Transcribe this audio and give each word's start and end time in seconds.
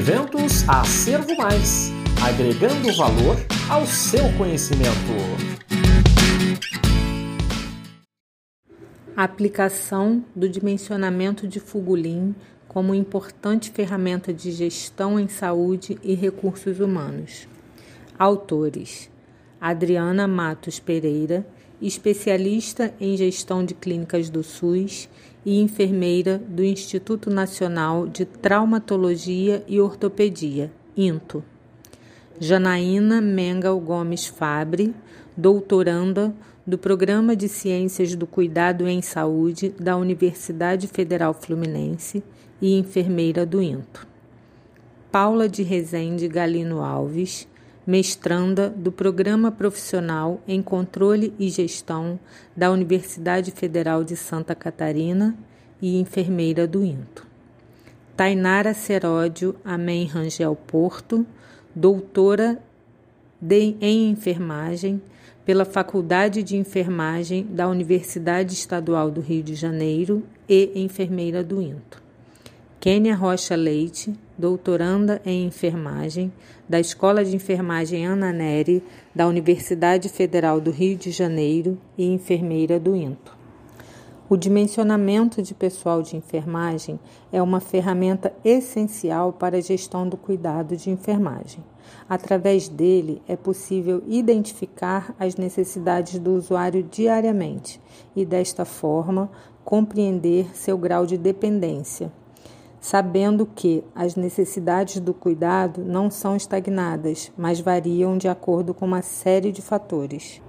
Eventos 0.00 0.66
Acervo 0.66 1.36
Mais 1.36 1.90
agregando 2.24 2.90
valor 2.96 3.36
ao 3.68 3.84
seu 3.84 4.32
conhecimento. 4.38 4.88
Aplicação 9.14 10.24
do 10.34 10.48
dimensionamento 10.48 11.46
de 11.46 11.60
Fugulin 11.60 12.34
como 12.66 12.94
importante 12.94 13.70
ferramenta 13.70 14.32
de 14.32 14.50
gestão 14.52 15.20
em 15.20 15.28
saúde 15.28 15.98
e 16.02 16.14
recursos 16.14 16.80
humanos. 16.80 17.46
Autores: 18.18 19.10
Adriana 19.60 20.26
Matos 20.26 20.80
Pereira, 20.80 21.46
especialista 21.80 22.92
em 23.00 23.16
gestão 23.16 23.64
de 23.64 23.74
clínicas 23.74 24.28
do 24.28 24.42
SUS 24.42 25.08
e 25.44 25.60
enfermeira 25.60 26.38
do 26.38 26.62
Instituto 26.62 27.30
Nacional 27.30 28.06
de 28.06 28.24
Traumatologia 28.24 29.64
e 29.66 29.80
Ortopedia, 29.80 30.70
INTO. 30.96 31.42
Janaína 32.38 33.20
Mengal 33.20 33.78
Gomes 33.80 34.26
Fabre, 34.26 34.94
doutoranda 35.36 36.34
do 36.66 36.78
Programa 36.78 37.34
de 37.34 37.48
Ciências 37.48 38.14
do 38.14 38.26
Cuidado 38.26 38.86
em 38.86 39.02
Saúde 39.02 39.74
da 39.78 39.96
Universidade 39.96 40.86
Federal 40.86 41.34
Fluminense 41.34 42.22
e 42.60 42.78
enfermeira 42.78 43.44
do 43.44 43.62
INTO. 43.62 44.06
Paula 45.10 45.48
de 45.48 45.62
Rezende 45.62 46.28
Galino 46.28 46.80
Alves, 46.80 47.48
mestranda 47.90 48.70
do 48.70 48.92
Programa 48.92 49.50
Profissional 49.50 50.40
em 50.46 50.62
Controle 50.62 51.34
e 51.40 51.50
Gestão 51.50 52.20
da 52.56 52.70
Universidade 52.70 53.50
Federal 53.50 54.04
de 54.04 54.14
Santa 54.14 54.54
Catarina 54.54 55.36
e 55.82 55.98
enfermeira 55.98 56.68
do 56.68 56.84
INTO. 56.84 57.26
Tainara 58.16 58.74
Seródio 58.74 59.56
Amém 59.64 60.06
Rangel 60.06 60.54
Porto, 60.54 61.26
doutora 61.74 62.62
de, 63.40 63.74
em 63.80 64.08
enfermagem 64.08 65.02
pela 65.44 65.64
Faculdade 65.64 66.44
de 66.44 66.56
Enfermagem 66.56 67.44
da 67.44 67.66
Universidade 67.66 68.54
Estadual 68.54 69.10
do 69.10 69.20
Rio 69.20 69.42
de 69.42 69.56
Janeiro 69.56 70.22
e 70.48 70.70
enfermeira 70.76 71.42
do 71.42 71.60
INTO. 71.60 72.00
Kênia 72.78 73.16
Rocha 73.16 73.56
Leite, 73.56 74.14
doutoranda 74.40 75.20
em 75.24 75.44
enfermagem 75.44 76.32
da 76.66 76.80
Escola 76.80 77.24
de 77.24 77.36
Enfermagem 77.36 78.06
Ana 78.06 78.32
Neri 78.32 78.82
da 79.14 79.28
Universidade 79.28 80.08
Federal 80.08 80.60
do 80.60 80.70
Rio 80.70 80.96
de 80.96 81.10
Janeiro 81.10 81.78
e 81.96 82.06
enfermeira 82.06 82.80
do 82.80 82.96
INTO. 82.96 83.38
O 84.30 84.36
dimensionamento 84.36 85.42
de 85.42 85.52
pessoal 85.52 86.02
de 86.02 86.16
enfermagem 86.16 86.98
é 87.32 87.42
uma 87.42 87.60
ferramenta 87.60 88.32
essencial 88.44 89.32
para 89.32 89.58
a 89.58 89.60
gestão 89.60 90.08
do 90.08 90.16
cuidado 90.16 90.76
de 90.76 90.88
enfermagem. 90.88 91.62
Através 92.08 92.68
dele, 92.68 93.20
é 93.26 93.34
possível 93.34 94.02
identificar 94.06 95.14
as 95.18 95.34
necessidades 95.34 96.18
do 96.20 96.34
usuário 96.34 96.82
diariamente 96.84 97.80
e, 98.14 98.24
desta 98.24 98.64
forma, 98.64 99.28
compreender 99.64 100.56
seu 100.56 100.78
grau 100.78 101.04
de 101.04 101.18
dependência, 101.18 102.12
sabendo 102.80 103.44
que 103.44 103.84
as 103.94 104.16
necessidades 104.16 104.98
do 105.00 105.12
cuidado 105.12 105.84
não 105.84 106.10
são 106.10 106.34
estagnadas, 106.34 107.30
mas 107.36 107.60
variam 107.60 108.16
de 108.16 108.26
acordo 108.26 108.72
com 108.72 108.86
uma 108.86 109.02
série 109.02 109.52
de 109.52 109.60
fatores. 109.60 110.40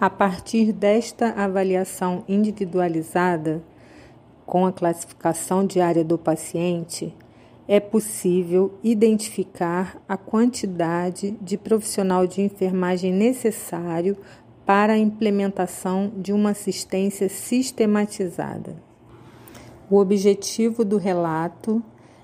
A 0.00 0.10
partir 0.10 0.72
desta 0.72 1.28
avaliação 1.28 2.24
individualizada, 2.28 3.62
com 4.44 4.66
a 4.66 4.72
classificação 4.72 5.64
diária 5.64 6.04
do 6.04 6.18
paciente, 6.18 7.14
é 7.68 7.78
possível 7.78 8.74
identificar 8.82 10.02
a 10.08 10.16
quantidade 10.16 11.30
de 11.40 11.56
profissional 11.56 12.26
de 12.26 12.42
enfermagem 12.42 13.12
necessário 13.12 14.16
para 14.66 14.94
a 14.94 14.98
implementação 14.98 16.12
de 16.16 16.32
uma 16.32 16.50
assistência 16.50 17.28
sistematizada. 17.28 18.91
O 19.92 19.98
objetivo 19.98 20.86
do 20.86 20.96
relato 20.96 21.82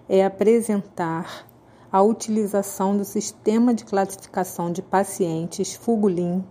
é 0.09 0.25
apresentar 0.25 1.47
a 1.93 2.01
utilização 2.01 2.97
do 2.97 3.05
sistema 3.05 3.75
de 3.75 3.85
classificação 3.85 4.73
de 4.73 4.81
pacientes 4.81 5.75
Fugulin 5.75 6.43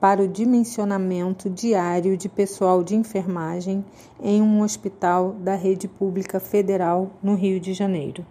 para 0.00 0.20
o 0.20 0.26
dimensionamento 0.26 1.48
diário 1.48 2.16
de 2.16 2.28
pessoal 2.28 2.82
de 2.82 2.96
enfermagem 2.96 3.84
em 4.20 4.42
um 4.42 4.60
hospital 4.60 5.34
da 5.34 5.54
rede 5.54 5.86
pública 5.86 6.40
federal 6.40 7.12
no 7.22 7.36
Rio 7.36 7.60
de 7.60 7.72
Janeiro. 7.72 8.26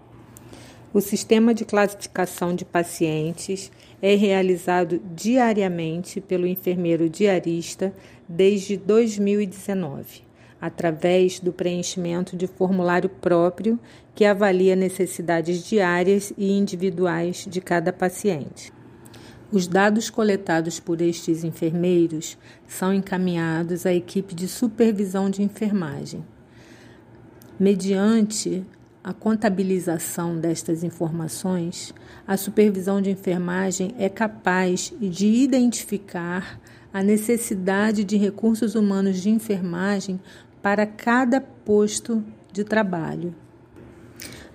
O 0.94 1.00
sistema 1.00 1.54
de 1.54 1.64
classificação 1.64 2.54
de 2.54 2.66
pacientes 2.66 3.72
é 4.02 4.14
realizado 4.14 5.00
diariamente 5.16 6.20
pelo 6.20 6.46
enfermeiro 6.46 7.10
diarista 7.10 7.94
desde 8.28 8.76
2019, 8.76 10.26
através 10.66 11.40
do 11.40 11.54
preenchimento 11.54 12.36
de 12.36 12.48
formulário 12.48 13.10
próprio 13.10 13.80
que 14.16 14.26
avalia 14.26 14.76
necessidades 14.76 15.64
diárias 15.64 16.34
e 16.38 16.52
individuais 16.52 17.46
de 17.50 17.62
cada 17.62 17.94
paciente. 17.94 18.74
Os 19.52 19.68
dados 19.68 20.10
coletados 20.10 20.80
por 20.80 21.02
estes 21.02 21.44
enfermeiros 21.44 22.38
são 22.68 22.94
encaminhados 22.94 23.86
à 23.86 23.94
equipe 23.94 24.34
de 24.34 24.48
supervisão 24.48 25.30
de 25.30 25.44
enfermagem. 25.44 26.26
Mediante 27.60 28.66
a 29.04 29.14
contabilização 29.14 30.36
destas 30.36 30.84
informações, 30.84 31.94
a 32.28 32.36
supervisão 32.36 33.00
de 33.00 33.12
enfermagem 33.12 33.94
é 34.00 34.10
capaz 34.10 34.92
de 35.00 35.28
identificar 35.28 36.60
a 36.92 37.04
necessidade 37.04 38.04
de 38.04 38.18
recursos 38.18 38.74
humanos 38.74 39.22
de 39.22 39.30
enfermagem 39.30 40.20
para 40.66 40.88
cada 40.88 41.40
posto 41.40 42.24
de 42.52 42.64
trabalho. 42.64 43.36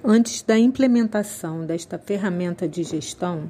Antes 0.03 0.43
da 0.43 0.59
implementação 0.59 1.65
desta 1.65 2.01
ferramenta 2.01 2.67
de 2.67 2.83
gestão, 2.83 3.49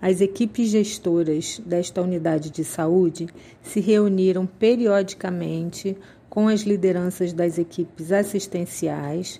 as 0.00 0.22
equipes 0.22 0.70
gestoras 0.70 1.60
desta 1.66 2.00
unidade 2.00 2.48
de 2.48 2.64
saúde 2.64 3.28
se 3.60 3.80
reuniram 3.80 4.46
periodicamente 4.46 5.98
com 6.30 6.48
as 6.48 6.62
lideranças 6.62 7.34
das 7.34 7.58
equipes 7.58 8.10
assistenciais 8.10 9.38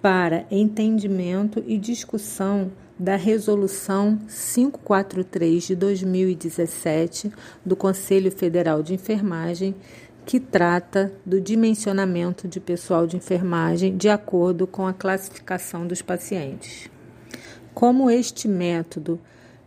para 0.00 0.46
entendimento 0.52 1.64
e 1.66 1.76
discussão 1.76 2.70
da 2.98 3.14
Resolução 3.14 4.18
543 4.28 5.68
de 5.68 5.76
2017 5.76 7.32
do 7.64 7.76
Conselho 7.76 8.30
Federal 8.30 8.82
de 8.82 8.94
Enfermagem, 8.94 9.74
que 10.28 10.38
trata 10.38 11.10
do 11.24 11.40
dimensionamento 11.40 12.46
de 12.46 12.60
pessoal 12.60 13.06
de 13.06 13.16
enfermagem 13.16 13.96
de 13.96 14.10
acordo 14.10 14.66
com 14.66 14.86
a 14.86 14.92
classificação 14.92 15.86
dos 15.86 16.02
pacientes. 16.02 16.90
Como 17.72 18.10
este 18.10 18.46
método 18.46 19.18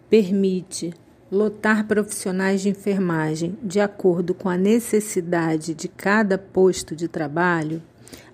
permite 0.07 0.93
lotar 1.31 1.87
profissionais 1.87 2.61
de 2.61 2.69
enfermagem 2.69 3.57
de 3.63 3.79
acordo 3.79 4.35
com 4.35 4.47
a 4.49 4.55
necessidade 4.55 5.73
de 5.73 5.87
cada 5.87 6.37
posto 6.37 6.95
de 6.95 7.07
trabalho, 7.07 7.81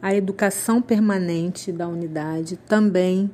a 0.01 0.13
educação 0.13 0.81
permanente 0.81 1.71
da 1.71 1.87
unidade 1.87 2.57
também 2.67 3.31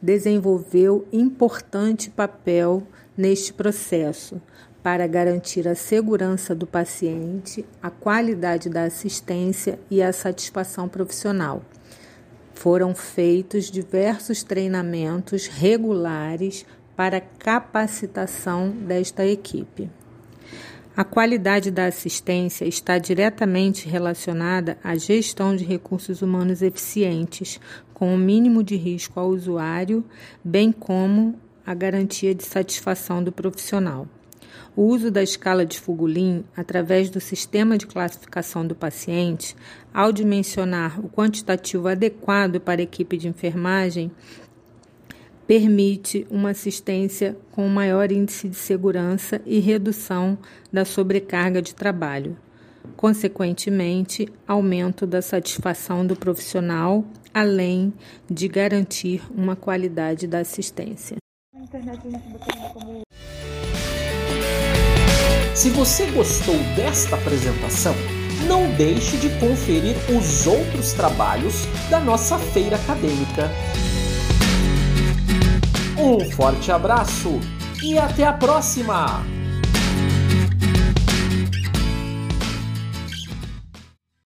desenvolveu 0.00 1.04
importante 1.12 2.10
papel 2.10 2.86
neste 3.16 3.52
processo 3.52 4.40
para 4.86 5.08
garantir 5.08 5.66
a 5.66 5.74
segurança 5.74 6.54
do 6.54 6.64
paciente, 6.64 7.66
a 7.82 7.90
qualidade 7.90 8.70
da 8.70 8.84
assistência 8.84 9.80
e 9.90 10.00
a 10.00 10.12
satisfação 10.12 10.88
profissional. 10.88 11.60
Foram 12.54 12.94
feitos 12.94 13.68
diversos 13.68 14.44
treinamentos 14.44 15.48
regulares 15.48 16.64
para 16.94 17.20
capacitação 17.20 18.70
desta 18.70 19.26
equipe. 19.26 19.90
A 20.96 21.02
qualidade 21.02 21.72
da 21.72 21.86
assistência 21.86 22.64
está 22.64 22.96
diretamente 22.96 23.88
relacionada 23.88 24.78
à 24.84 24.94
gestão 24.94 25.56
de 25.56 25.64
recursos 25.64 26.22
humanos 26.22 26.62
eficientes, 26.62 27.58
com 27.92 28.14
o 28.14 28.16
mínimo 28.16 28.62
de 28.62 28.76
risco 28.76 29.18
ao 29.18 29.30
usuário, 29.30 30.04
bem 30.44 30.70
como 30.70 31.34
a 31.66 31.74
garantia 31.74 32.32
de 32.32 32.44
satisfação 32.44 33.20
do 33.20 33.32
profissional. 33.32 34.06
O 34.74 34.82
uso 34.82 35.10
da 35.10 35.22
escala 35.22 35.64
de 35.64 35.80
Fugulin 35.80 36.44
através 36.56 37.10
do 37.10 37.20
sistema 37.20 37.78
de 37.78 37.86
classificação 37.86 38.66
do 38.66 38.74
paciente, 38.74 39.56
ao 39.92 40.12
dimensionar 40.12 40.98
o 41.04 41.08
quantitativo 41.08 41.88
adequado 41.88 42.60
para 42.60 42.80
a 42.80 42.84
equipe 42.84 43.16
de 43.16 43.28
enfermagem, 43.28 44.10
permite 45.46 46.26
uma 46.30 46.50
assistência 46.50 47.36
com 47.52 47.68
maior 47.68 48.10
índice 48.10 48.48
de 48.48 48.56
segurança 48.56 49.40
e 49.46 49.60
redução 49.60 50.36
da 50.72 50.84
sobrecarga 50.84 51.62
de 51.62 51.74
trabalho. 51.74 52.36
Consequentemente, 52.96 54.28
aumento 54.46 55.06
da 55.06 55.22
satisfação 55.22 56.06
do 56.06 56.16
profissional, 56.16 57.04
além 57.32 57.92
de 58.30 58.48
garantir 58.48 59.22
uma 59.34 59.56
qualidade 59.56 60.26
da 60.26 60.40
assistência. 60.40 61.16
Se 65.56 65.70
você 65.70 66.04
gostou 66.10 66.54
desta 66.76 67.16
apresentação, 67.16 67.94
não 68.46 68.70
deixe 68.72 69.16
de 69.16 69.30
conferir 69.40 69.96
os 70.14 70.46
outros 70.46 70.92
trabalhos 70.92 71.64
da 71.88 71.98
nossa 71.98 72.38
feira 72.38 72.76
acadêmica. 72.76 73.50
Um 75.96 76.30
forte 76.32 76.70
abraço 76.70 77.40
e 77.82 77.96
até 77.96 78.24
a 78.24 78.34
próxima! 78.34 79.35